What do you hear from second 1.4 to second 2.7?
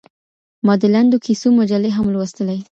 مجلې هم لوستلې.